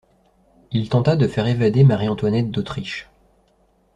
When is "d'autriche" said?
2.49-3.07